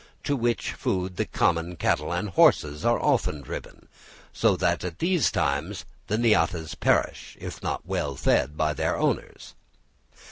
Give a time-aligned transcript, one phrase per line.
[0.23, 3.87] to which food the common cattle and horses are then driven;
[4.33, 7.83] so that at these times the Niatas perish, if not
[8.17, 9.53] fed by their owners.